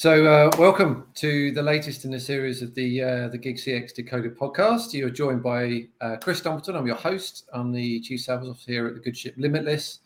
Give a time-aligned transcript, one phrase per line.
[0.00, 3.92] So, uh, welcome to the latest in the series of the uh, the Gig CX
[3.92, 4.94] Decoded podcast.
[4.94, 6.74] You're joined by uh, Chris Dumpleton.
[6.74, 7.44] I'm your host.
[7.52, 9.98] I'm the Chief Sales Officer here at the good ship Limitless.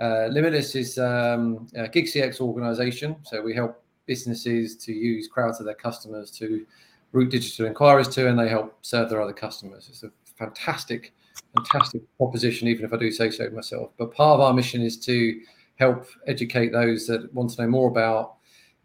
[0.00, 3.14] Uh, Limitless is um, a Gig CX organization.
[3.22, 6.66] So, we help businesses to use crowds of their customers to
[7.12, 9.86] route digital inquiries to, and they help serve their other customers.
[9.88, 11.14] It's a fantastic,
[11.54, 13.92] fantastic proposition, even if I do say so myself.
[13.98, 15.40] But part of our mission is to
[15.76, 18.37] help educate those that want to know more about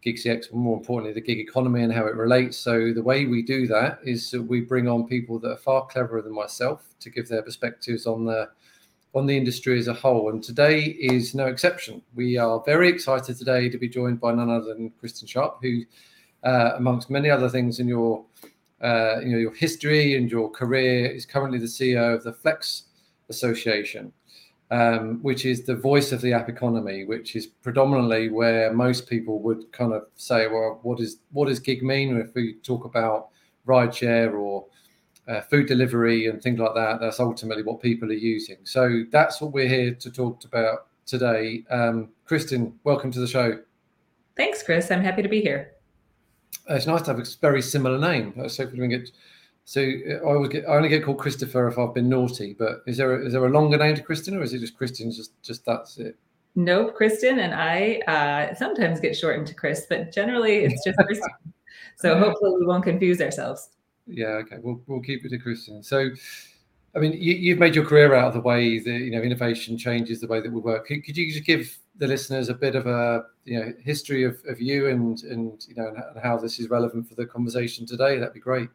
[0.04, 2.58] Gig CX, but more importantly, the gig economy and how it relates.
[2.58, 6.20] So the way we do that is we bring on people that are far cleverer
[6.20, 8.50] than myself to give their perspectives on the
[9.14, 10.28] on the industry as a whole.
[10.28, 12.02] And today is no exception.
[12.14, 15.84] We are very excited today to be joined by none other than Kristin Sharp, who,
[16.42, 18.26] uh, amongst many other things in your
[18.82, 22.84] uh, you know your history and your career, is currently the CEO of the Flex
[23.30, 24.12] Association
[24.70, 29.40] um, which is the voice of the app economy, which is predominantly where most people
[29.40, 32.16] would kind of say, well, what is what does gig mean?
[32.16, 33.28] If we talk about
[33.66, 34.66] rideshare or
[35.28, 38.56] uh, food delivery and things like that, that's ultimately what people are using.
[38.64, 41.64] So that's what we're here to talk about today.
[41.70, 43.58] Um, Kristin, welcome to the show.
[44.36, 44.90] Thanks, Chris.
[44.90, 45.72] I'm happy to be here.
[46.68, 48.32] it's nice to have a very similar name.
[48.36, 49.10] Let's hopefully we can get
[49.64, 52.54] so uh, I always get I only get called Christopher if I've been naughty.
[52.58, 54.78] But is there a, is there a longer name to Kristin, or is it just
[54.78, 55.14] Kristin?
[55.14, 56.16] Just just that's it.
[56.54, 61.52] Nope, Kristin and I uh, sometimes get shortened to Chris, but generally it's just Kristin.
[61.96, 63.70] so hopefully we won't confuse ourselves.
[64.06, 65.82] Yeah, okay, we'll we'll keep it to Kristin.
[65.82, 66.10] So,
[66.94, 69.78] I mean, you, have made your career out of the way that you know innovation
[69.78, 70.86] changes the way that we work.
[70.86, 74.36] Could, could, you just give the listeners a bit of a you know history of,
[74.46, 78.18] of you and and you know and how this is relevant for the conversation today?
[78.18, 78.68] That'd be great.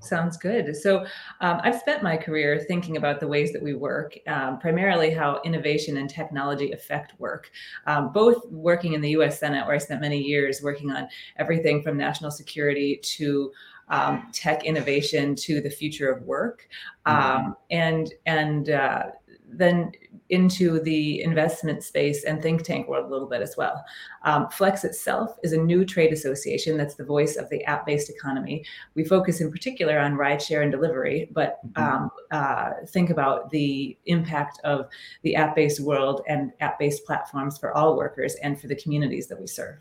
[0.00, 0.74] Sounds good.
[0.76, 1.04] So,
[1.40, 5.40] um, I've spent my career thinking about the ways that we work, um, primarily how
[5.44, 7.50] innovation and technology affect work.
[7.86, 11.82] Um, both working in the US Senate, where I spent many years working on everything
[11.82, 13.52] from national security to
[13.90, 16.68] um, tech innovation to the future of work,
[17.06, 17.46] mm-hmm.
[17.46, 19.06] Um, and and uh,
[19.52, 19.92] then
[20.30, 23.84] into the investment space and think tank world a little bit as well.
[24.22, 28.10] Um, Flex itself is a new trade association that's the voice of the app based
[28.10, 28.64] economy.
[28.94, 32.04] We focus in particular on rideshare and delivery, but mm-hmm.
[32.04, 34.88] um, uh, think about the impact of
[35.22, 39.26] the app based world and app based platforms for all workers and for the communities
[39.28, 39.78] that we serve.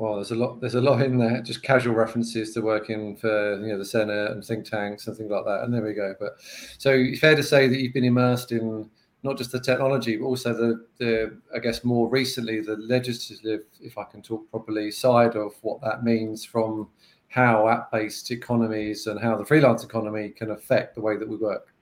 [0.00, 0.62] Well, there's a lot.
[0.62, 1.42] There's a lot in there.
[1.42, 5.30] Just casual references to working for you know the Senate and think tanks and things
[5.30, 5.62] like that.
[5.62, 6.14] And there we go.
[6.18, 6.40] But
[6.78, 8.88] so fair to say that you've been immersed in
[9.24, 13.98] not just the technology, but also the the I guess more recently the legislative, if
[13.98, 16.88] I can talk properly, side of what that means from
[17.28, 21.74] how app-based economies and how the freelance economy can affect the way that we work.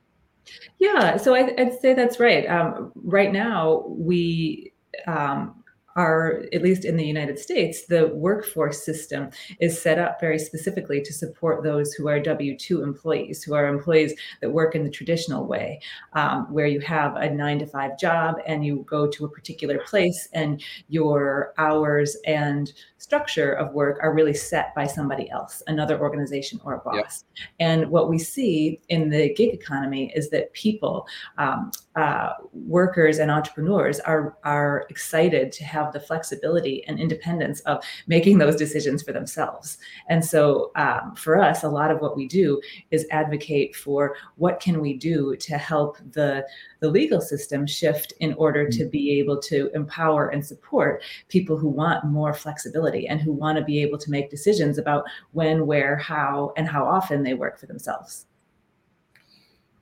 [0.80, 2.46] Yeah, so I, would say that's right.
[2.46, 4.72] Um, right now, we
[5.06, 5.62] um,
[5.96, 11.00] are, at least in the United States, the workforce system is set up very specifically
[11.02, 14.90] to support those who are W 2 employees, who are employees that work in the
[14.90, 15.80] traditional way,
[16.12, 19.78] um, where you have a nine to five job and you go to a particular
[19.86, 26.00] place and your hours and structure of work are really set by somebody else, another
[26.00, 27.24] organization or a boss.
[27.36, 27.48] Yep.
[27.60, 31.06] And what we see in the gig economy is that people,
[31.38, 37.82] um, uh, workers, and entrepreneurs are are excited to have the flexibility and independence of
[38.06, 39.78] making those decisions for themselves.
[40.08, 42.60] And so, um, for us, a lot of what we do
[42.92, 46.46] is advocate for what can we do to help the
[46.78, 48.90] the legal system shift in order to mm.
[48.92, 53.64] be able to empower and support people who want more flexibility and who want to
[53.64, 57.66] be able to make decisions about when, where, how, and how often they work for
[57.66, 58.26] themselves.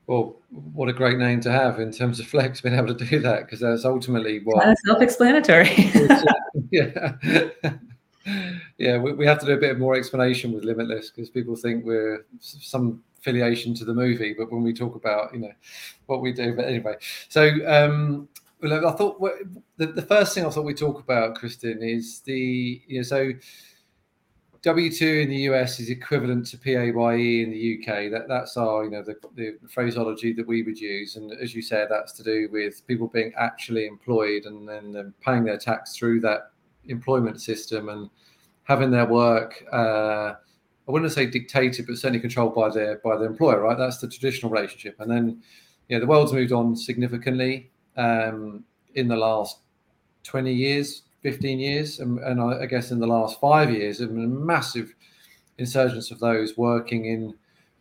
[0.06, 3.18] Well, what a great name to have in terms of Flex, being able to do
[3.20, 4.66] that, because that's ultimately what.
[4.66, 5.68] Of self-explanatory.
[6.70, 7.12] yeah,
[8.78, 8.98] yeah.
[8.98, 12.24] We, we have to do a bit more explanation with Limitless because people think we're
[12.38, 15.52] some affiliation to the movie, but when we talk about you know
[16.06, 16.94] what we do, but anyway.
[17.28, 18.28] So um,
[18.62, 19.20] well, I thought
[19.76, 23.32] the, the first thing I thought we talk about, Kristin, is the you know so
[24.62, 28.10] W two in the US is equivalent to PAYE in the UK.
[28.10, 31.62] That that's our you know the, the phraseology that we would use, and as you
[31.62, 36.20] said, that's to do with people being actually employed and then paying their tax through
[36.20, 36.50] that
[36.86, 38.10] employment system and
[38.64, 39.64] having their work.
[39.72, 40.34] Uh,
[40.88, 43.76] I wouldn't say dictated, but certainly controlled by their by the employer, right?
[43.76, 44.96] That's the traditional relationship.
[45.00, 45.42] And then,
[45.88, 48.64] you know, the world's moved on significantly um,
[48.94, 49.58] in the last
[50.22, 54.06] 20 years, 15 years, and, and I, I, guess in the last five years, a
[54.06, 54.94] massive
[55.58, 57.34] insurgence of those working in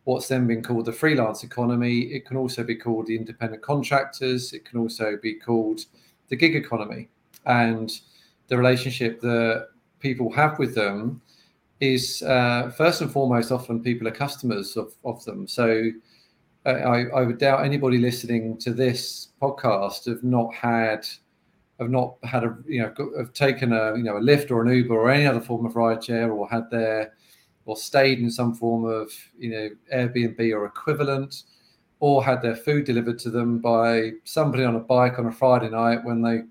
[0.05, 1.99] what's then been called the freelance economy.
[2.15, 4.51] It can also be called the independent contractors.
[4.51, 5.81] It can also be called
[6.29, 7.07] the gig economy,
[7.45, 7.91] and
[8.47, 9.67] the relationship that
[9.99, 11.21] people have with them
[11.79, 15.47] is uh, first and foremost often people are customers of, of them.
[15.47, 15.91] So
[16.65, 21.05] uh, I, I would doubt anybody listening to this podcast have not had
[21.79, 24.73] have not had a you know have taken a you know a Lyft or an
[24.73, 27.13] Uber or any other form of ride share or had their
[27.65, 31.43] or stayed in some form of you know Airbnb or equivalent
[31.99, 35.69] or had their food delivered to them by somebody on a bike on a Friday
[35.69, 36.41] night when they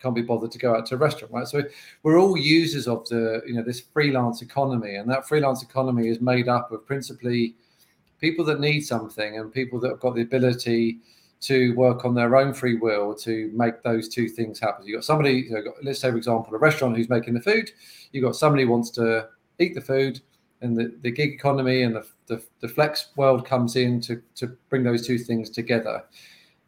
[0.00, 1.48] can't be bothered to go out to a restaurant, right?
[1.48, 1.62] So
[2.02, 6.20] we're all users of the, you know, this freelance economy, and that freelance economy is
[6.20, 7.54] made up of principally
[8.20, 10.98] people that need something and people that have got the ability
[11.40, 14.86] to work on their own free will to make those two things happen.
[14.86, 17.70] You've got somebody, you know, let's say, for example, a restaurant who's making the food.
[18.12, 19.28] you've got somebody who wants to
[19.58, 20.20] eat the food,
[20.62, 24.56] and the, the gig economy and the, the, the flex world comes in to, to
[24.70, 26.02] bring those two things together.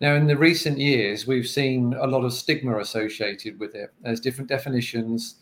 [0.00, 3.94] Now, in the recent years, we've seen a lot of stigma associated with it.
[4.02, 5.36] There's different definitions,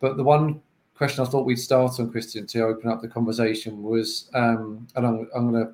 [0.00, 0.62] but the one
[0.94, 5.06] question I thought we'd start on, Christian, to open up the conversation was, um, and
[5.06, 5.72] I'm, I'm going to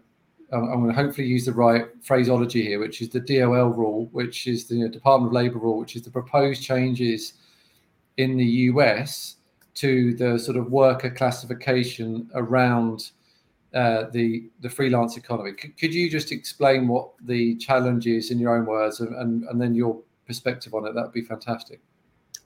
[0.52, 4.46] I'm going to hopefully use the right phraseology here, which is the DOL rule, which
[4.46, 7.34] is the Department of Labor rule, which is the proposed changes
[8.16, 9.36] in the US
[9.74, 13.10] to the sort of worker classification around
[13.74, 15.52] uh, the the freelance economy.
[15.60, 19.44] C- could you just explain what the challenge is in your own words, and, and,
[19.44, 20.94] and then your perspective on it?
[20.94, 21.80] That would be fantastic.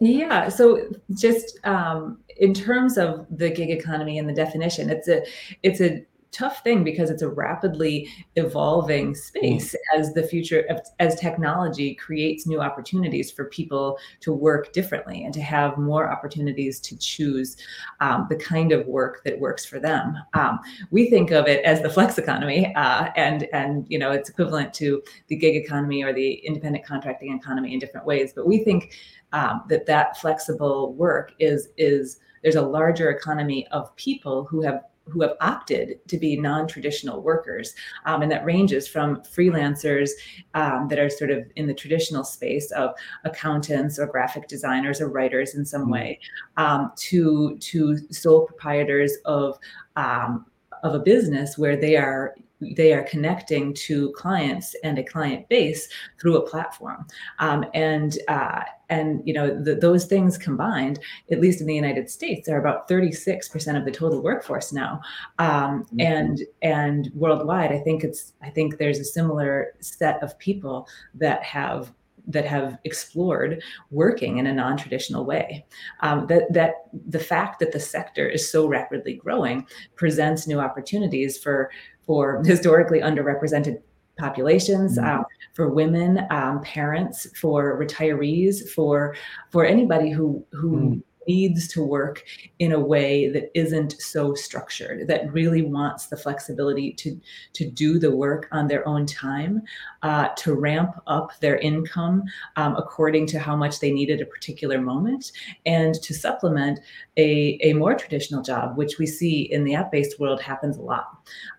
[0.00, 0.48] Yeah.
[0.48, 5.22] So just um, in terms of the gig economy and the definition, it's a
[5.62, 9.98] it's a tough thing because it's a rapidly evolving space mm.
[9.98, 10.64] as the future
[10.98, 16.80] as technology creates new opportunities for people to work differently and to have more opportunities
[16.80, 17.56] to choose
[18.00, 20.58] um, the kind of work that works for them um,
[20.90, 24.72] we think of it as the flex economy uh, and and you know it's equivalent
[24.74, 28.94] to the gig economy or the independent contracting economy in different ways but we think
[29.32, 34.82] um, that that flexible work is is there's a larger economy of people who have
[35.10, 37.74] who have opted to be non-traditional workers
[38.04, 40.10] um, and that ranges from freelancers
[40.54, 42.94] um, that are sort of in the traditional space of
[43.24, 45.92] accountants or graphic designers or writers in some mm-hmm.
[45.92, 46.20] way
[46.56, 49.58] um, to to sole proprietors of
[49.96, 50.46] um,
[50.82, 55.88] of a business where they are they are connecting to clients and a client base
[56.20, 57.06] through a platform
[57.38, 60.98] um, and uh, and you know the, those things combined
[61.30, 65.00] at least in the united states are about 36% of the total workforce now
[65.38, 66.00] um, mm-hmm.
[66.00, 71.42] and and worldwide i think it's i think there's a similar set of people that
[71.42, 71.92] have
[72.28, 75.64] that have explored working in a non-traditional way.
[76.00, 76.74] Um, that that
[77.08, 79.66] the fact that the sector is so rapidly growing
[79.96, 81.70] presents new opportunities for
[82.08, 83.80] for historically underrepresented
[84.18, 85.20] populations, mm-hmm.
[85.20, 89.14] um, for women, um, parents, for retirees, for
[89.50, 92.24] for anybody who who mm needs to work
[92.58, 97.20] in a way that isn't so structured, that really wants the flexibility to,
[97.52, 99.62] to do the work on their own time,
[100.02, 102.24] uh, to ramp up their income
[102.56, 105.32] um, according to how much they need at a particular moment,
[105.66, 106.80] and to supplement
[107.16, 110.82] a, a more traditional job, which we see in the app based world happens a
[110.82, 111.08] lot.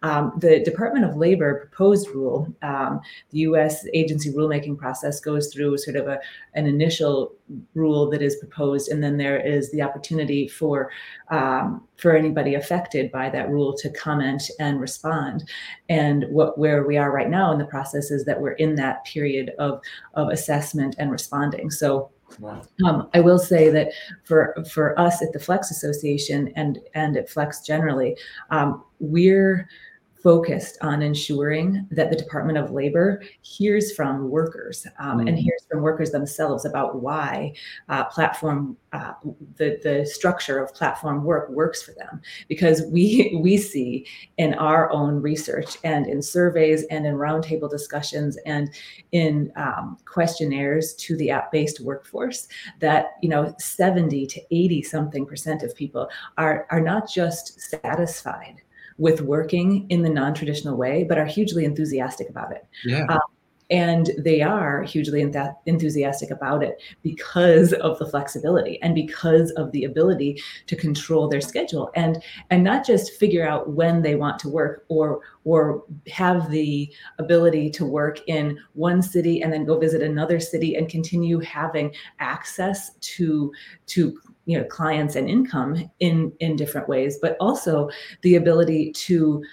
[0.01, 5.77] Um, the Department of Labor proposed rule, um, the US agency rulemaking process goes through
[5.77, 6.19] sort of a,
[6.54, 7.33] an initial
[7.73, 10.91] rule that is proposed, and then there is the opportunity for
[11.29, 15.44] um, for anybody affected by that rule to comment and respond.
[15.89, 19.03] And what where we are right now in the process is that we're in that
[19.06, 19.81] period of
[20.13, 21.71] of assessment and responding.
[21.71, 22.11] So.
[22.85, 23.91] Um, I will say that
[24.23, 28.15] for for us at the Flex Association and and at Flex generally,
[28.51, 29.68] um, we're
[30.21, 35.81] focused on ensuring that the Department of Labor hears from workers um, and hears from
[35.81, 37.54] workers themselves about why
[37.88, 39.14] uh, platform uh,
[39.57, 42.21] the the structure of platform work works for them.
[42.47, 44.06] Because we we see
[44.38, 48.69] in our own research and in surveys and in roundtable discussions and
[49.11, 52.47] in um, questionnaires to the app-based workforce
[52.80, 58.61] that you know 70 to 80 something percent of people are are not just satisfied
[58.99, 62.68] with working in the non-traditional way, but are hugely enthusiastic about it.
[62.85, 63.06] Yeah.
[63.09, 63.19] Um,
[63.71, 69.83] and they are hugely enthusiastic about it because of the flexibility and because of the
[69.83, 74.49] ability to control their schedule and and not just figure out when they want to
[74.49, 80.01] work or or have the ability to work in one city and then go visit
[80.01, 83.51] another city and continue having access to
[83.85, 87.87] to you know clients and income in in different ways but also
[88.23, 89.44] the ability to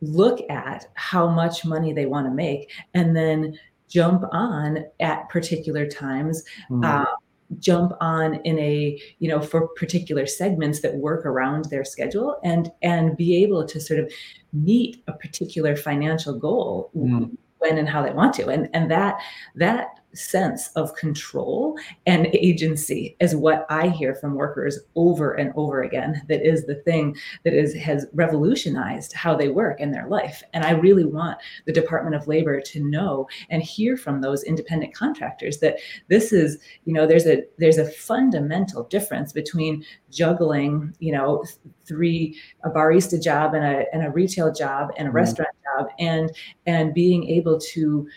[0.00, 5.84] look at how much money they want to make and then jump on at particular
[5.84, 6.84] times mm.
[6.84, 7.04] uh,
[7.58, 12.70] jump on in a you know for particular segments that work around their schedule and
[12.82, 14.12] and be able to sort of
[14.52, 17.36] meet a particular financial goal mm.
[17.66, 19.18] When and how they want to and and that
[19.54, 25.82] that sense of control and agency is what I hear from workers over and over
[25.82, 26.22] again.
[26.28, 30.42] That is the thing that is has revolutionized how they work in their life.
[30.52, 34.94] And I really want the Department of Labor to know and hear from those independent
[34.94, 35.76] contractors that
[36.08, 41.44] this is, you know, there's a there's a fundamental difference between juggling, you know,
[41.84, 45.16] three a barista job and a and a retail job and a mm-hmm.
[45.16, 46.30] restaurant job and
[46.66, 48.08] and being able to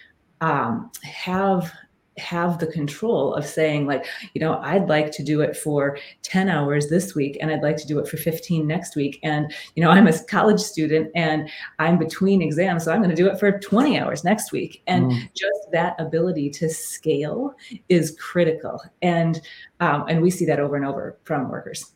[0.42, 1.72] um, have
[2.20, 6.50] have the control of saying like you know i'd like to do it for 10
[6.50, 9.20] hours this week and i'd like to do it for 15 next week.
[9.24, 11.50] And you know i'm a college student and
[11.80, 14.84] i'm between exams so i'm going to do it for 20 hours next week.
[14.88, 15.20] And mm.
[15.34, 17.54] just that ability to scale
[17.88, 18.82] is critical.
[19.01, 19.42] And
[19.80, 21.94] um, and we see that over and over from workers.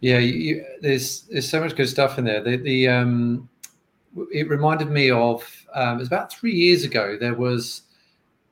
[0.00, 2.42] Yeah you, there's there's so much good stuff in there.
[2.42, 3.48] The, the um
[4.32, 5.42] it reminded me of
[5.74, 7.82] um, it was about three years ago there was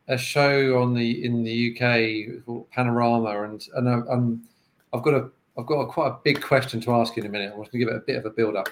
[0.08, 4.42] a show on the in the UK called Panorama, and and I, am
[4.92, 7.32] I've got a I've got a, quite a big question to ask you in a
[7.32, 7.52] minute.
[7.52, 8.68] I want to give it a bit of a build up,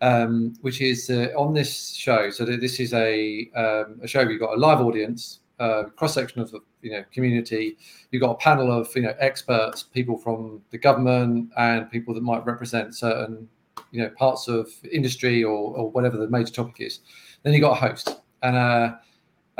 [0.00, 2.30] um, which is uh, on this show.
[2.30, 6.40] So this is a um, a show you've got a live audience, uh, cross section
[6.40, 7.76] of the you know community.
[8.10, 12.22] You've got a panel of you know experts, people from the government, and people that
[12.22, 13.48] might represent certain
[13.90, 17.00] you know parts of industry or, or whatever the major topic is.
[17.42, 18.96] Then you got a host, and uh,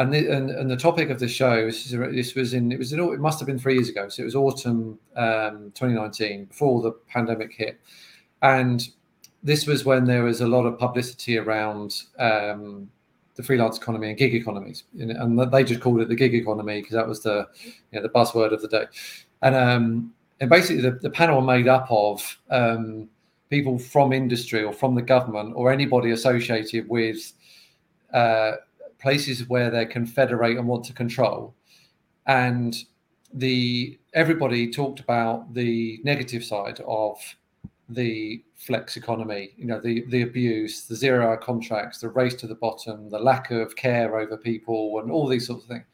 [0.01, 2.79] and the, and, and the topic of the show this, is, this was in it
[2.79, 4.09] was in, it must have been three years ago.
[4.09, 7.79] So it was autumn um, 2019 before the pandemic hit.
[8.41, 8.89] And
[9.43, 12.91] this was when there was a lot of publicity around um,
[13.35, 14.85] the freelance economy and gig economies.
[14.99, 18.09] And they just called it the gig economy because that was the you know, the
[18.09, 18.85] buzzword of the day.
[19.43, 23.09] And um, and basically the, the panel made up of um,
[23.51, 27.33] people from industry or from the government or anybody associated with
[28.15, 28.53] uh,
[28.99, 31.55] places where they can federate and want to control.
[32.27, 32.77] And
[33.35, 37.19] the everybody talked about the negative side of
[37.89, 42.47] the flex economy, you know, the the abuse, the zero hour contracts, the race to
[42.47, 45.85] the bottom, the lack of care over people, and all these sorts of things.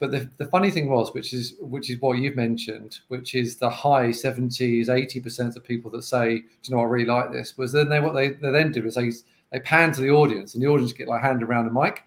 [0.00, 3.56] But the, the funny thing was, which is which is what you've mentioned, which is
[3.56, 7.56] the high 70s, 80% of people that say, Do you know I really like this?
[7.56, 9.12] Was then they what they, they then do is they
[9.52, 12.02] they pan to the audience and the audience get like handed around a mic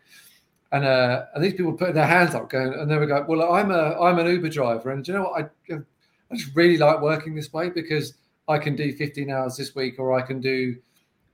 [0.73, 3.53] and uh, and these people putting their hands up, going, and they were going, "Well,
[3.53, 5.43] I'm a I'm an Uber driver, and do you know what?
[5.43, 8.15] I I just really like working this way because
[8.47, 10.75] I can do 15 hours this week, or I can do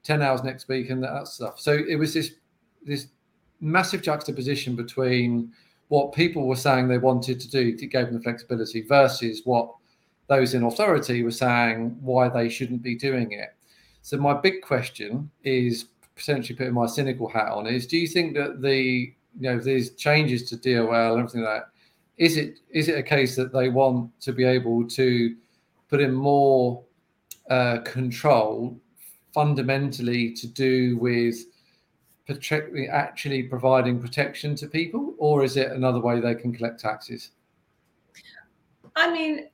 [0.03, 2.33] 10 hours next week, and that stuff." So it was this
[2.85, 3.07] this
[3.61, 5.53] massive juxtaposition between
[5.89, 9.75] what people were saying they wanted to do to give them the flexibility versus what
[10.27, 13.49] those in authority were saying why they shouldn't be doing it.
[14.01, 18.35] So my big question is potentially putting my cynical hat on is do you think
[18.35, 21.69] that the you know these changes to DOL and everything like that,
[22.17, 25.35] is it is it a case that they want to be able to
[25.89, 26.83] put in more
[27.49, 28.79] uh, control
[29.33, 31.37] fundamentally to do with
[32.91, 37.31] actually providing protection to people, or is it another way they can collect taxes?
[38.95, 39.47] I mean,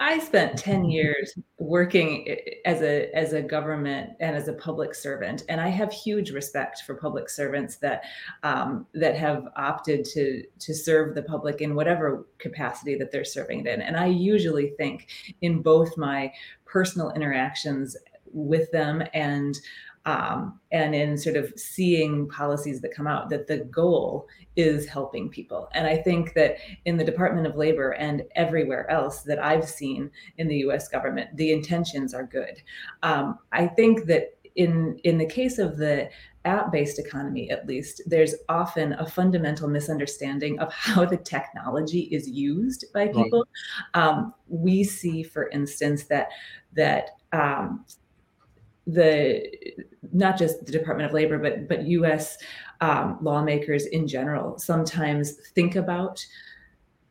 [0.00, 5.44] I spent 10 years working as a as a government and as a public servant,
[5.48, 8.04] and I have huge respect for public servants that
[8.42, 13.60] um, that have opted to to serve the public in whatever capacity that they're serving
[13.60, 13.82] it in.
[13.82, 15.08] And I usually think
[15.40, 16.32] in both my
[16.66, 17.96] personal interactions
[18.32, 19.58] with them and
[20.06, 25.28] um, and in sort of seeing policies that come out that the goal is helping
[25.28, 25.68] people.
[25.74, 30.10] And i think that in the department of labor and everywhere else that i've seen
[30.38, 32.62] in the us government the intentions are good.
[33.02, 36.08] Um, i think that in in the case of the
[36.44, 42.84] app-based economy at least there's often a fundamental misunderstanding of how the technology is used
[42.94, 43.44] by people.
[43.94, 44.02] Right.
[44.02, 46.28] um, we see for instance that
[46.72, 47.84] that um,
[48.86, 49.42] the
[50.12, 52.38] not just the Department of Labor, but but U.S.
[52.80, 56.24] Um, lawmakers in general sometimes think about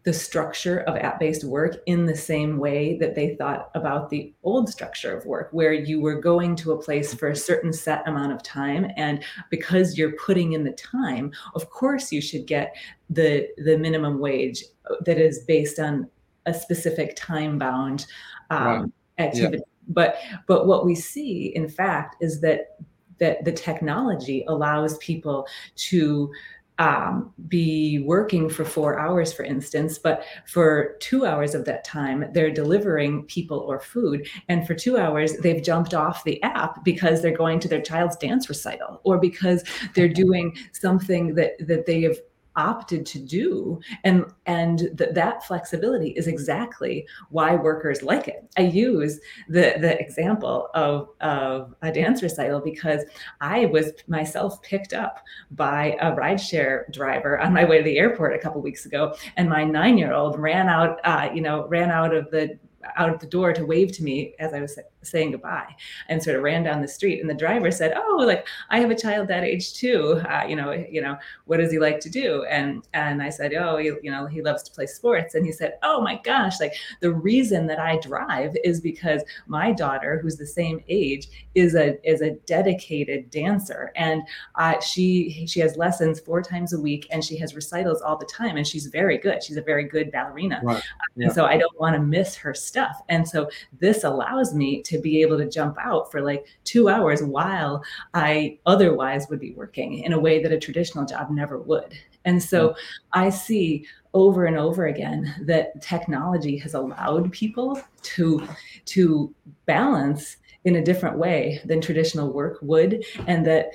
[0.05, 4.69] the structure of app-based work in the same way that they thought about the old
[4.69, 8.31] structure of work where you were going to a place for a certain set amount
[8.31, 12.75] of time and because you're putting in the time of course you should get
[13.09, 14.63] the the minimum wage
[15.03, 16.07] that is based on
[16.45, 18.05] a specific time bound
[18.51, 18.89] um, right.
[19.17, 22.77] activity yeah but but what we see in fact is that
[23.19, 26.31] that the technology allows people to
[26.77, 32.25] um, be working for four hours, for instance, but for two hours of that time,
[32.33, 34.27] they're delivering people or food.
[34.49, 38.17] And for two hours, they've jumped off the app because they're going to their child's
[38.17, 39.63] dance recital or because
[39.93, 42.17] they're doing something that, that they have
[42.55, 43.79] opted to do.
[44.03, 48.43] And and th- that flexibility is exactly why workers like it.
[48.57, 53.03] I use the the example of of a dance recital because
[53.41, 55.19] i was myself picked up
[55.51, 59.49] by a rideshare driver on my way to the airport a couple weeks ago and
[59.49, 62.57] my nine year old ran out uh, you know ran out of the
[62.95, 65.75] out of the door to wave to me as I was saying goodbye
[66.09, 67.21] and sort of ran down the street.
[67.21, 70.21] And the driver said, Oh, like I have a child that age too.
[70.29, 72.43] Uh, you know, you know, what does he like to do?
[72.45, 75.35] And, and I said, Oh, he, you know, he loves to play sports.
[75.35, 79.71] And he said, Oh my gosh, like the reason that I drive is because my
[79.71, 83.91] daughter, who's the same age, is a, is a dedicated dancer.
[83.95, 84.23] And
[84.55, 88.25] uh, she, she has lessons four times a week and she has recitals all the
[88.25, 88.57] time.
[88.57, 89.43] And she's very good.
[89.43, 90.61] She's a very good ballerina.
[90.63, 90.83] Right.
[91.15, 91.27] Yeah.
[91.27, 92.74] And so I don't want to miss her stuff.
[93.09, 97.23] And so this allows me to be able to jump out for like two hours
[97.23, 101.93] while I otherwise would be working in a way that a traditional job never would.
[102.25, 102.75] And so mm.
[103.13, 108.47] I see over and over again that technology has allowed people to
[108.85, 109.33] to
[109.65, 113.71] balance in a different way than traditional work would and that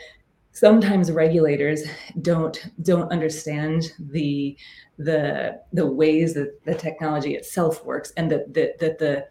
[0.52, 1.82] sometimes regulators
[2.22, 4.56] don't don't understand the
[4.98, 9.26] the the ways that the technology itself works and that that, that the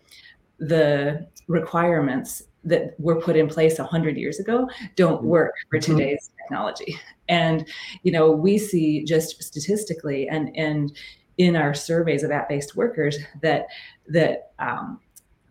[0.60, 5.28] the requirements that were put in place 100 years ago don't mm-hmm.
[5.28, 5.98] work for mm-hmm.
[5.98, 6.44] today's mm-hmm.
[6.44, 7.68] technology and
[8.04, 10.98] you know we see just statistically and and
[11.38, 13.68] in our surveys of app-based workers that
[14.08, 15.00] that um,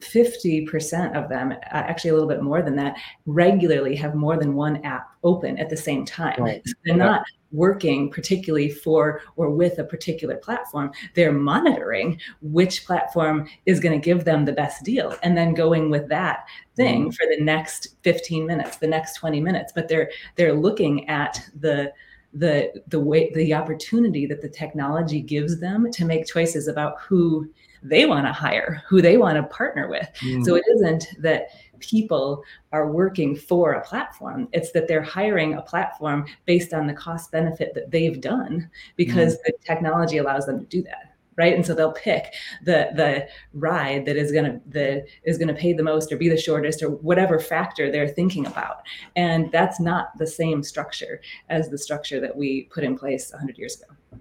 [0.00, 4.54] 50% of them, uh, actually a little bit more than that, regularly have more than
[4.54, 6.40] one app open at the same time.
[6.42, 6.62] Right.
[6.64, 10.92] So they're not working particularly for or with a particular platform.
[11.14, 15.90] They're monitoring which platform is going to give them the best deal and then going
[15.90, 16.46] with that
[16.76, 17.14] thing mm.
[17.14, 19.72] for the next 15 minutes, the next 20 minutes.
[19.74, 21.92] But they're they're looking at the
[22.34, 27.48] the the way the opportunity that the technology gives them to make choices about who
[27.82, 30.08] they want to hire, who they want to partner with.
[30.20, 30.44] Mm.
[30.44, 31.48] So it isn't that
[31.80, 36.94] people are working for a platform, it's that they're hiring a platform based on the
[36.94, 39.38] cost benefit that they've done because mm.
[39.46, 41.14] the technology allows them to do that.
[41.36, 41.54] Right.
[41.54, 45.84] And so they'll pick the the ride that is gonna that is gonna pay the
[45.84, 48.82] most or be the shortest or whatever factor they're thinking about.
[49.14, 53.56] And that's not the same structure as the structure that we put in place 100
[53.56, 54.20] years ago.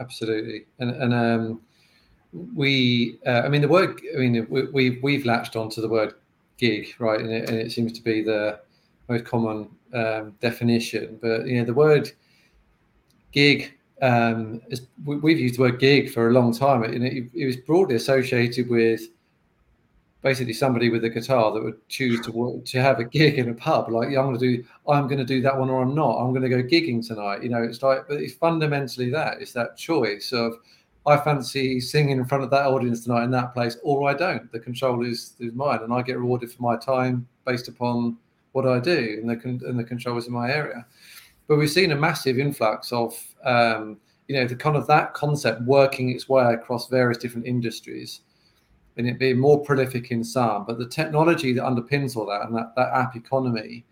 [0.00, 0.64] Absolutely.
[0.78, 1.60] And and um
[2.54, 6.14] we, uh, I mean, the word, I mean, we, we've we've latched onto the word
[6.56, 8.60] gig, right, and it, and it seems to be the
[9.08, 11.18] most common um, definition.
[11.20, 12.10] But you know, the word
[13.32, 13.72] gig
[14.02, 16.84] um, is, we, have used the word gig for a long time.
[16.84, 19.02] It, it, it, was broadly associated with
[20.22, 23.48] basically somebody with a guitar that would choose to work, to have a gig in
[23.48, 23.88] a pub.
[23.90, 26.18] Like, yeah, I'm going to do, I'm going to do that one, or I'm not.
[26.18, 27.42] I'm going to go gigging tonight.
[27.42, 29.40] You know, it's like, but it's fundamentally that.
[29.40, 30.54] It's that choice of
[31.06, 34.50] I fancy singing in front of that audience tonight in that place, or I don't.
[34.50, 38.16] The control is, is mine, and I get rewarded for my time based upon
[38.52, 40.84] what I do, and the and the control is in my area.
[41.46, 45.62] But we've seen a massive influx of um, you know the kind of that concept
[45.62, 48.22] working its way across various different industries,
[48.96, 50.64] and it being more prolific in some.
[50.64, 53.84] But the technology that underpins all that and that that app economy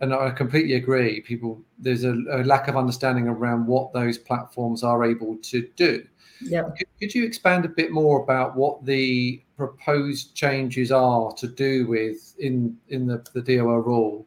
[0.00, 1.20] and I completely agree.
[1.20, 6.02] People, there's a, a, lack of understanding around what those platforms are able to do.
[6.42, 6.62] Yeah.
[6.76, 11.86] Could, could, you expand a bit more about what the proposed changes are to do
[11.86, 14.26] with in in the, the DOL rule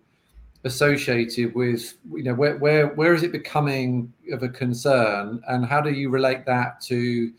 [0.64, 5.82] associated with you know where where where is it becoming of a concern and how
[5.82, 7.32] do you relate that to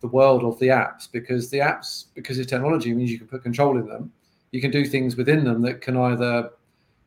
[0.00, 1.10] the world of the apps?
[1.10, 4.12] Because the apps because of technology means you can put control in them.
[4.52, 6.50] You can do things within them that can either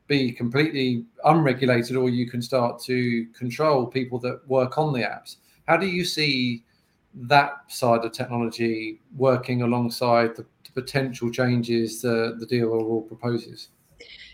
[0.07, 5.37] be completely unregulated or you can start to control people that work on the apps.
[5.67, 6.65] How do you see
[7.13, 13.69] that side of technology working alongside the, the potential changes the, the DOL rule proposes?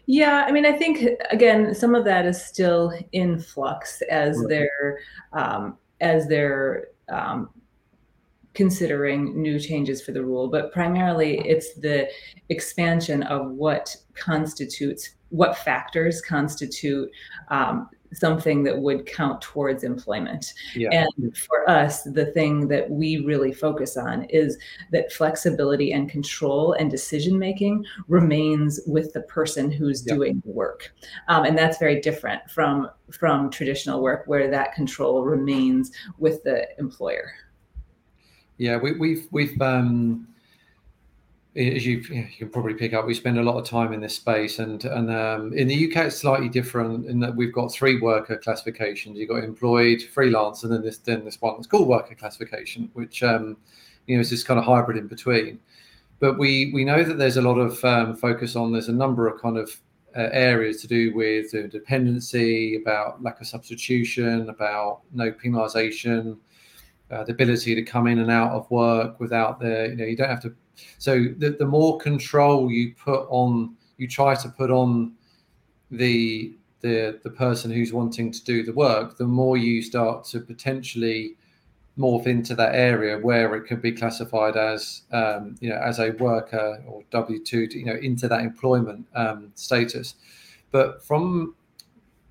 [0.06, 4.48] Yeah, I mean, I think again, some of that is still in flux as right.
[4.50, 5.00] they're
[5.34, 7.50] um, as they're um,
[8.54, 12.10] considering new changes for the rule, but primarily it's the
[12.50, 17.12] expansion of what constitutes what factors constitute
[17.50, 20.54] um, something that would count towards employment.
[20.76, 20.90] Yeah.
[20.92, 24.58] And for us, the thing that we really focus on is
[24.92, 30.94] that flexibility and control and decision making remains with the person who's doing the work.
[31.28, 36.68] Um, and that's very different from from traditional work where that control remains with the
[36.78, 37.34] employer.
[38.58, 40.28] Yeah, we, we've we've um
[41.58, 44.16] as you, you can probably pick up, we spend a lot of time in this
[44.16, 48.00] space, and and um, in the UK it's slightly different in that we've got three
[48.00, 49.18] worker classifications.
[49.18, 53.24] You've got employed, freelance, and then this then this one that's called worker classification, which
[53.24, 53.58] um,
[54.06, 55.60] you know is this kind of hybrid in between.
[56.20, 58.72] But we we know that there's a lot of um, focus on.
[58.72, 59.70] There's a number of kind of
[60.16, 66.38] uh, areas to do with uh, dependency, about lack of substitution, about no penalisation,
[67.10, 70.16] uh, the ability to come in and out of work without the you know you
[70.16, 70.54] don't have to
[70.98, 75.14] so the, the more control you put on, you try to put on
[75.92, 80.40] the the the person who's wanting to do the work, the more you start to
[80.40, 81.36] potentially
[81.98, 86.12] morph into that area where it could be classified as um, you know as a
[86.12, 90.16] worker or W two, you know, into that employment um, status.
[90.72, 91.56] But from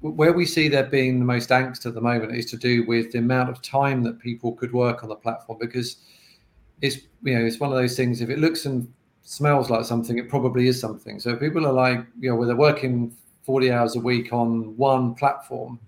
[0.00, 3.12] where we see there being the most angst at the moment is to do with
[3.12, 5.96] the amount of time that people could work on the platform because
[6.80, 8.20] it's you know it's one of those things.
[8.20, 11.20] If it looks and smells like something, it probably is something.
[11.20, 15.14] So people are like you know, where they're working forty hours a week on one
[15.14, 15.78] platform,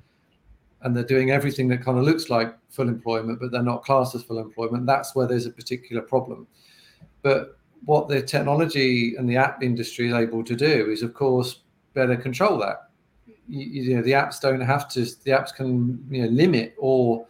[0.83, 4.15] and they're doing everything that kind of looks like full employment, but they're not classed
[4.15, 4.87] as full employment.
[4.87, 6.47] That's where there's a particular problem.
[7.23, 11.61] But what the technology and the app industry is able to do is, of course,
[11.95, 12.91] better control that.
[13.49, 15.05] You, you know, the apps don't have to.
[15.05, 17.27] The apps can you know limit or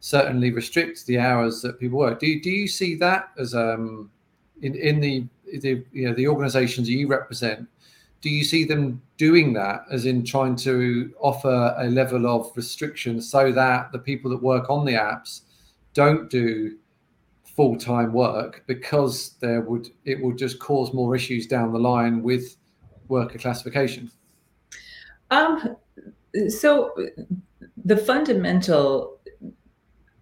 [0.00, 2.20] certainly restrict the hours that people work.
[2.20, 4.10] Do do you see that as um
[4.62, 5.26] in in the
[5.60, 7.68] the you know the organisations you represent?
[8.20, 13.20] Do you see them doing that as in trying to offer a level of restriction
[13.20, 15.42] so that the people that work on the apps
[15.94, 16.76] don't do
[17.44, 22.22] full time work because there would it would just cause more issues down the line
[22.22, 22.56] with
[23.08, 24.10] worker classification?
[25.30, 25.76] Um,
[26.48, 26.94] so
[27.84, 29.15] the fundamental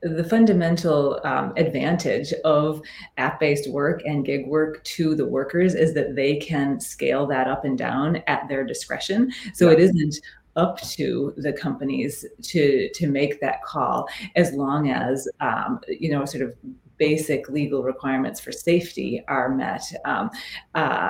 [0.05, 2.83] the fundamental um, advantage of
[3.17, 7.65] app-based work and gig work to the workers is that they can scale that up
[7.65, 9.33] and down at their discretion.
[9.55, 9.75] So yeah.
[9.75, 10.17] it isn't
[10.57, 16.25] up to the companies to to make that call as long as um, you know
[16.25, 16.55] sort of
[16.97, 19.83] basic legal requirements for safety are met.
[20.05, 20.31] Um,
[20.75, 21.09] uh,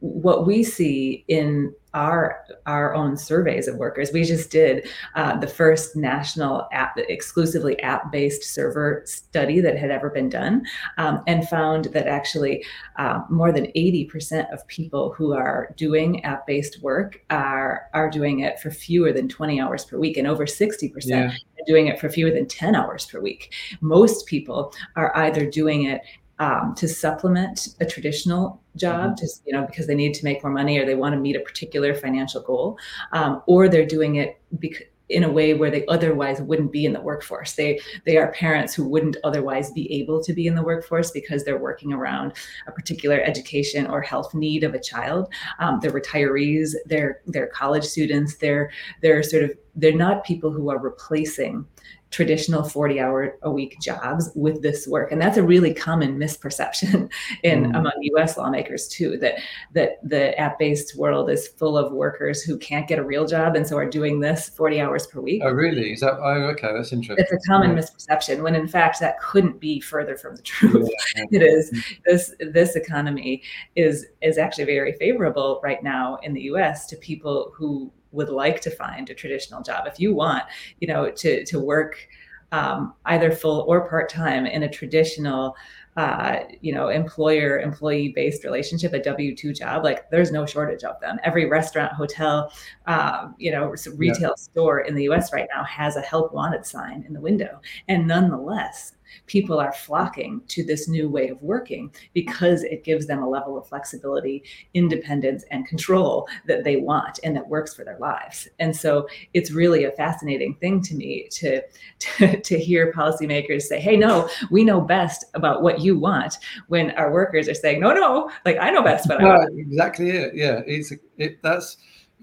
[0.00, 4.12] what we see in our our own surveys of workers.
[4.12, 9.90] We just did uh, the first national app exclusively app based server study that had
[9.90, 10.64] ever been done,
[10.98, 12.64] um, and found that actually
[12.98, 18.10] uh, more than eighty percent of people who are doing app based work are are
[18.10, 20.92] doing it for fewer than twenty hours per week, and over sixty yeah.
[20.92, 21.32] percent
[21.66, 23.52] doing it for fewer than 10 hours per week.
[23.82, 26.00] Most people are either doing it
[26.40, 29.20] um, to supplement a traditional job, mm-hmm.
[29.20, 31.36] just you know, because they need to make more money or they want to meet
[31.36, 32.78] a particular financial goal,
[33.12, 36.92] um, or they're doing it because in a way where they otherwise wouldn't be in
[36.92, 37.54] the workforce.
[37.54, 41.44] They they are parents who wouldn't otherwise be able to be in the workforce because
[41.44, 42.32] they're working around
[42.66, 45.32] a particular education or health need of a child.
[45.58, 46.74] Um, they're retirees.
[46.86, 48.36] They're they're college students.
[48.36, 48.70] They're
[49.02, 51.66] they're sort of they're not people who are replacing
[52.10, 57.08] traditional 40 hour a week jobs with this work and that's a really common misperception
[57.44, 57.78] in mm.
[57.78, 59.36] among us lawmakers too that
[59.72, 63.54] that the app based world is full of workers who can't get a real job
[63.54, 66.72] and so are doing this 40 hours per week oh really is that oh okay
[66.74, 67.82] that's interesting it's a common yeah.
[67.82, 71.24] misperception when in fact that couldn't be further from the truth yeah.
[71.30, 71.98] it is mm.
[72.04, 73.42] this this economy
[73.76, 78.60] is is actually very favorable right now in the us to people who would like
[78.62, 79.86] to find a traditional job.
[79.86, 80.44] If you want
[80.80, 82.08] you know to to work
[82.52, 85.56] um, either full or part-time in a traditional
[85.96, 91.00] uh, you know employer employee based relationship a w2 job like there's no shortage of
[91.00, 91.18] them.
[91.24, 92.52] Every restaurant hotel
[92.86, 94.34] um, you know retail yeah.
[94.36, 97.60] store in the us right now has a help wanted sign in the window.
[97.88, 98.92] And nonetheless
[99.26, 103.56] people are flocking to this new way of working because it gives them a level
[103.58, 104.42] of flexibility,
[104.74, 108.48] independence, and control that they want and that works for their lives.
[108.58, 111.62] And so it's really a fascinating thing to me to,
[111.98, 116.90] to, to hear policymakers say, hey, no, we know best about what you want when
[116.92, 119.58] our workers are saying, no, no, like I know best I want.
[119.58, 120.34] Exactly it.
[120.34, 120.60] Yeah.
[120.66, 121.76] It's it, that's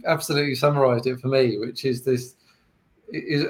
[0.06, 2.36] absolutely summarized it for me, which is this
[3.10, 3.45] is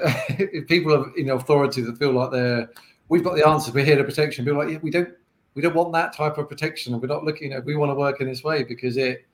[0.68, 2.70] people know authority that feel like they're
[3.08, 3.74] we've got the answers.
[3.74, 4.44] We're here to protection.
[4.44, 5.10] People like, yeah, we don't
[5.54, 7.64] we don't want that type of protection, and we're not looking at.
[7.64, 9.26] We want to work in this way because it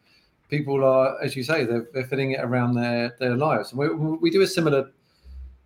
[0.48, 3.72] people are, as you say, they're, they're fitting it around their their lives.
[3.72, 4.90] And we, we do a similar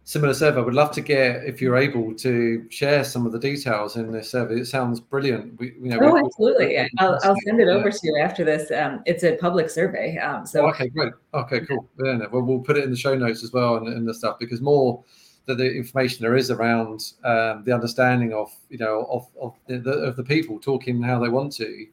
[0.05, 0.62] similar survey.
[0.62, 4.31] Would love to get if you're able to share some of the details in this
[4.31, 4.61] survey.
[4.61, 5.59] It sounds brilliant.
[5.61, 6.79] We, you know, oh, absolutely.
[6.99, 8.71] I'll, I'll send it over to you after this.
[8.71, 10.16] Um, it's a public survey.
[10.16, 11.12] Um, so oh, okay, great.
[11.35, 11.87] Okay, cool.
[12.03, 14.38] Yeah, well, we'll put it in the show notes as well and, and the stuff
[14.38, 15.05] because more
[15.49, 19.91] the, the information there is around um, the understanding of you know of of the,
[19.91, 21.87] of the people talking how they want to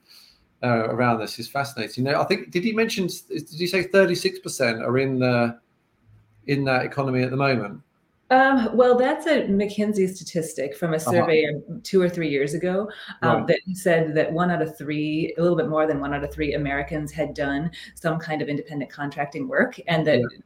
[0.62, 2.06] uh, around this is fascinating.
[2.06, 5.20] You know, I think did you mention did you say thirty six percent are in
[5.20, 5.60] the
[6.48, 7.82] in that economy at the moment?
[8.32, 11.12] Um, well, that's a McKinsey statistic from a uh-huh.
[11.12, 11.78] survey uh-huh.
[11.84, 12.90] two or three years ago
[13.22, 13.48] um, right.
[13.48, 16.34] that said that one out of three, a little bit more than one out of
[16.34, 20.20] three Americans had done some kind of independent contracting work, and that.
[20.20, 20.40] Yeah.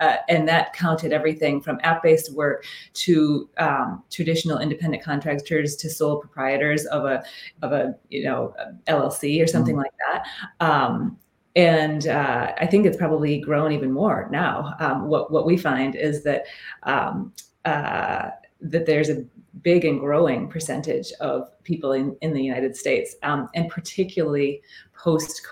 [0.00, 6.18] Uh, and that counted everything from app-based work to um, traditional independent contractors to sole
[6.18, 7.22] proprietors of a
[7.62, 8.54] of a you know
[8.86, 9.82] LLC or something mm-hmm.
[9.82, 10.26] like that.
[10.60, 11.18] Um,
[11.56, 14.74] and uh, I think it's probably grown even more now.
[14.78, 16.44] Um, what what we find is that
[16.84, 17.32] um,
[17.64, 19.24] uh, that there's a
[19.62, 24.62] big and growing percentage of people in, in the United States, um, and particularly
[24.94, 25.46] post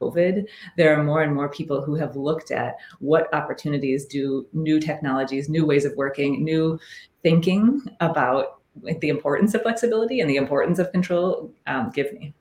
[0.00, 4.80] COVID, there are more and more people who have looked at what opportunities do new
[4.80, 6.78] technologies, new ways of working, new
[7.22, 8.60] thinking about
[9.00, 12.34] the importance of flexibility and the importance of control um, give me.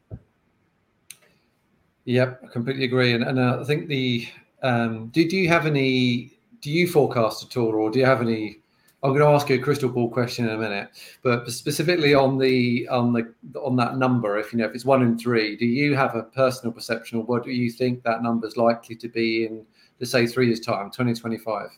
[2.05, 3.13] Yep, I completely agree.
[3.13, 4.27] And, and uh, I think the
[4.63, 8.21] um, do, do you have any do you forecast at all, or do you have
[8.21, 8.59] any?
[9.07, 10.89] I'm going to ask you a crystal ball question in a minute,
[11.23, 15.01] but specifically on the on the on that number, if you know if it's one
[15.01, 18.45] in three, do you have a personal perception, or what do you think that number
[18.45, 19.65] is likely to be in,
[20.01, 21.69] let's say, three years' time, 2025?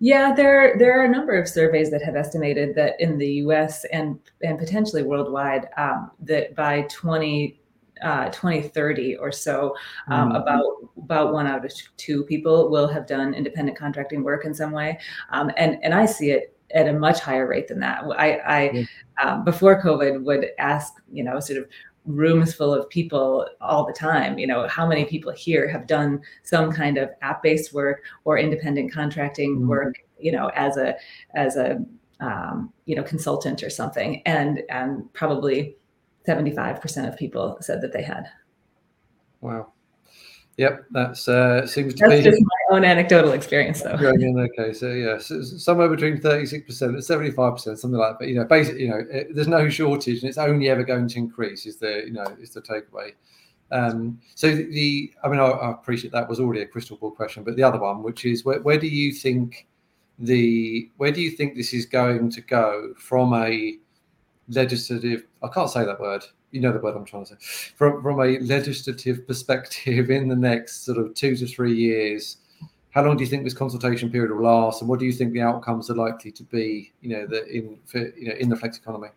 [0.00, 3.84] Yeah, there there are a number of surveys that have estimated that in the U.S.
[3.92, 7.60] and and potentially worldwide, um, that by 20
[8.02, 9.74] uh, 2030 or so,
[10.08, 10.40] um, mm.
[10.40, 10.64] about
[10.96, 14.98] about one out of two people will have done independent contracting work in some way,
[15.30, 18.04] um, and and I see it at a much higher rate than that.
[18.16, 18.84] I, I yeah.
[19.22, 21.66] um, before COVID would ask, you know, sort of
[22.04, 24.38] rooms full of people all the time.
[24.38, 28.92] You know, how many people here have done some kind of app-based work or independent
[28.92, 29.66] contracting mm.
[29.66, 29.96] work?
[30.18, 30.96] You know, as a
[31.34, 31.84] as a
[32.20, 35.76] um, you know consultant or something, and and probably
[36.26, 38.28] 75% of people said that they had.
[39.40, 39.72] Wow.
[40.58, 43.90] Yep, that's uh, seems to that's be just my own anecdotal experience, though.
[43.90, 48.18] okay, so yeah, so somewhere between thirty-six percent and seventy-five percent, something like that.
[48.18, 51.06] But you know, basically, you know, it, there's no shortage, and it's only ever going
[51.06, 51.64] to increase.
[51.64, 53.12] Is the you know is the takeaway.
[53.70, 57.44] Um, so the, I mean, I, I, appreciate that was already a crystal ball question,
[57.44, 59.66] but the other one, which is where, where do you think
[60.18, 63.76] the where do you think this is going to go from a
[64.48, 66.24] legislative i can't say that word.
[66.50, 67.72] You know the word i'm trying to say.
[67.76, 72.38] From from a legislative perspective in the next sort of two to three years
[72.90, 74.80] how long do you think this consultation period will last?
[74.80, 77.78] And what do you think the outcomes are likely to be you know the in
[77.86, 79.08] for, you know in the flex economy?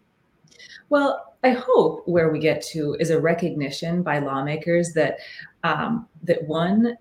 [0.89, 5.17] Well i hope where we get to is a recognition by lawmakers that
[5.63, 6.97] um, that one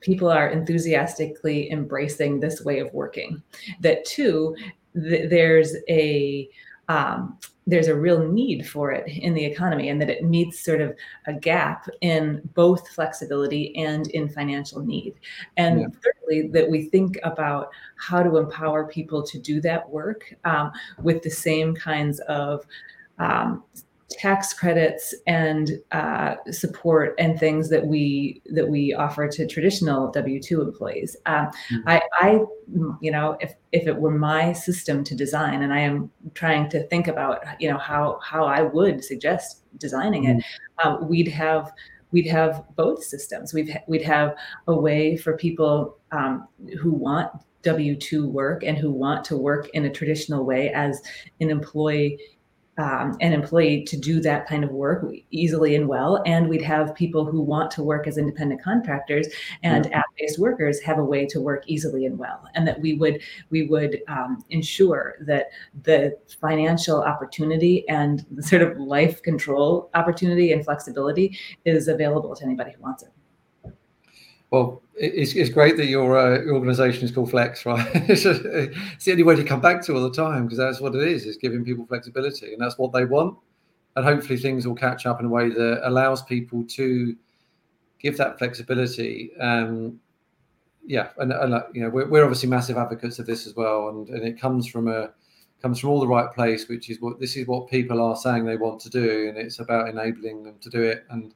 [0.00, 3.42] people are enthusiastically embracing this way of working.
[3.80, 4.56] That two
[4.94, 6.48] th- there's a
[6.88, 10.80] um, there's a real need for it in the economy and that it meets sort
[10.80, 10.94] of
[11.26, 15.14] a gap in both flexibility and in financial need.
[15.56, 15.86] And yeah.
[16.02, 20.70] thirdly, that we think about how to empower people to do that work um,
[21.02, 22.64] with the same kinds of
[23.18, 23.64] um,
[24.08, 30.40] tax credits and uh, support and things that we that we offer to traditional W
[30.40, 31.16] two employees.
[31.26, 31.88] Um, mm-hmm.
[31.88, 32.40] I, I,
[33.00, 36.86] you know, if if it were my system to design, and I am trying to
[36.86, 40.38] think about, you know, how how I would suggest designing mm-hmm.
[40.38, 40.44] it,
[40.84, 41.72] um, we'd have
[42.12, 43.52] we'd have both systems.
[43.52, 44.36] We'd we'd have
[44.68, 46.46] a way for people um,
[46.80, 51.02] who want W two work and who want to work in a traditional way as
[51.40, 52.20] an employee
[52.78, 56.22] um, an employee to do that kind of work easily and well.
[56.26, 59.28] And we'd have people who want to work as independent contractors
[59.62, 59.98] and yeah.
[59.98, 62.42] app-based workers have a way to work easily and well.
[62.54, 65.46] And that we would we would um, ensure that
[65.82, 72.44] the financial opportunity and the sort of life control opportunity and flexibility is available to
[72.44, 73.10] anybody who wants it.
[74.50, 77.86] Well, it's, it's great that your, uh, organization is called Flex, right?
[77.94, 81.02] it's, the only way to come back to all the time because that's what it
[81.02, 83.36] is, is giving people flexibility and that's what they want.
[83.96, 87.16] And hopefully things will catch up in a way that allows people to
[87.98, 89.34] give that flexibility.
[89.40, 90.00] Um,
[90.86, 93.88] yeah, and, and uh, you know we're, we're obviously massive advocates of this as well,
[93.88, 95.10] and, and it comes from a
[95.60, 98.44] comes from all the right place, which is what this is what people are saying
[98.44, 101.04] they want to do, and it's about enabling them to do it.
[101.10, 101.34] And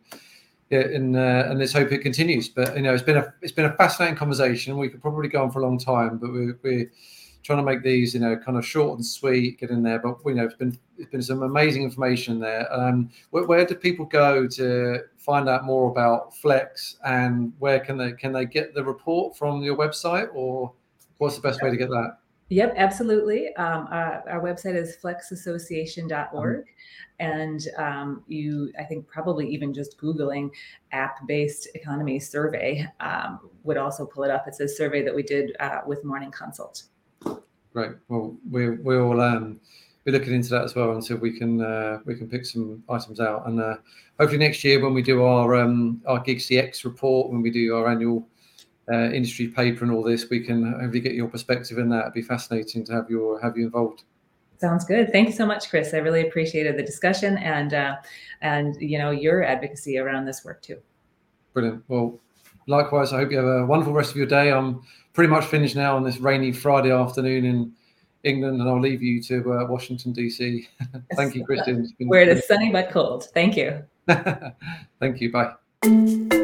[0.71, 2.49] yeah, and uh, and let's hope it continues.
[2.49, 4.79] But you know, it's been a it's been a fascinating conversation.
[4.79, 6.91] We could probably go on for a long time, but we're, we're
[7.43, 9.99] trying to make these you know kind of short and sweet, get in there.
[9.99, 12.73] But you know, it's been it's been some amazing information there.
[12.73, 17.99] Um, where, where do people go to find out more about Flex, and where can
[17.99, 20.73] they can they get the report from your website, or
[21.19, 22.19] what's the best way to get that?
[22.51, 23.55] Yep, absolutely.
[23.55, 26.59] Um, uh, our website is flexassociation.org.
[26.59, 26.63] Mm-hmm.
[27.21, 30.51] And um, you, I think, probably even just Googling
[30.91, 34.49] app based economy survey um, would also pull it up.
[34.49, 36.85] It's a survey that we did uh, with Morning Consult.
[37.73, 37.93] Great.
[38.09, 39.61] Well, we, we'll um,
[40.05, 42.47] be looking into that as well and see if we can uh, we can pick
[42.47, 43.47] some items out.
[43.47, 43.77] And uh,
[44.19, 47.77] hopefully next year when we do our um, our Gig CX report, when we do
[47.77, 48.27] our annual
[48.93, 52.01] uh, industry paper and all this, we can hopefully get your perspective in that.
[52.03, 54.05] It'd be fascinating to have your have you involved.
[54.59, 55.11] Sounds good.
[55.11, 55.95] Thank you so much, Chris.
[55.95, 57.97] I really appreciated the discussion and uh,
[58.43, 60.79] and you know your advocacy around this work too.
[61.55, 61.83] Brilliant.
[61.89, 62.19] Well,
[62.67, 64.53] likewise, I hope you have a wonderful rest of your day.
[64.53, 64.83] I'm
[65.15, 67.73] pretty much finished now on this rainy Friday afternoon in
[68.25, 70.67] England, and I'll leave you to uh, Washington DC.
[71.15, 71.87] Thank you, Kristin.
[72.01, 73.29] Where it is sunny but cold.
[73.33, 73.83] Thank you.
[75.01, 75.33] Thank you.
[75.33, 76.40] Bye.